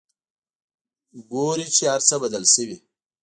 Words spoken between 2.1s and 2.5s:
بدل